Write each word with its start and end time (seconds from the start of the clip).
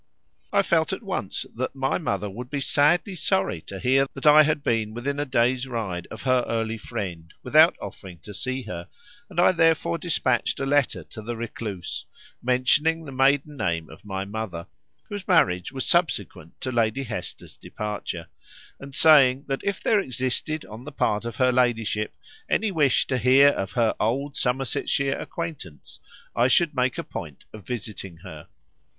I 0.51 0.63
felt 0.63 0.91
at 0.93 1.03
once 1.03 1.45
that 1.53 1.75
my 1.75 1.99
mother 1.99 2.27
would 2.27 2.49
be 2.49 2.59
sadly 2.59 3.13
sorry 3.13 3.61
to 3.67 3.79
hear 3.79 4.07
that 4.15 4.25
I 4.25 4.41
had 4.41 4.63
been 4.63 4.95
within 4.95 5.19
a 5.19 5.27
day's 5.27 5.67
ride 5.67 6.07
of 6.09 6.23
her 6.23 6.43
early 6.47 6.79
friend 6.79 7.31
without 7.43 7.77
offering 7.79 8.17
to 8.21 8.33
see 8.33 8.63
her, 8.63 8.89
and 9.29 9.39
I 9.39 9.51
therefore 9.51 9.99
despatched 9.99 10.59
a 10.59 10.65
letter 10.65 11.03
to 11.03 11.21
the 11.21 11.35
recluse, 11.37 12.05
mentioning 12.41 13.05
the 13.05 13.11
maiden 13.11 13.55
name 13.57 13.91
of 13.91 14.03
my 14.03 14.25
mother 14.25 14.65
(whose 15.03 15.27
marriage 15.27 15.71
was 15.71 15.85
subsequent 15.85 16.59
to 16.61 16.71
Lady 16.71 17.03
Hester's 17.03 17.55
departure), 17.55 18.25
and 18.79 18.95
saying 18.95 19.45
that 19.49 19.61
if 19.63 19.83
there 19.83 19.99
existed 19.99 20.65
on 20.65 20.83
the 20.83 20.91
part 20.91 21.25
of 21.25 21.35
her 21.35 21.51
ladyship 21.51 22.15
any 22.49 22.71
wish 22.71 23.05
to 23.05 23.19
hear 23.19 23.49
of 23.49 23.73
her 23.73 23.93
old 23.99 24.35
Somersetshire 24.35 25.19
acquaintance, 25.19 25.99
I 26.35 26.47
should 26.47 26.73
make 26.75 26.97
a 26.97 27.03
point 27.03 27.45
of 27.53 27.67
visiting 27.67 28.17
her. 28.23 28.47